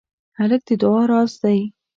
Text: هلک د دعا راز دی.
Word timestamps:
هلک 0.37 0.61
د 0.67 0.69
دعا 0.81 1.01
راز 1.11 1.31
دی. 1.43 1.59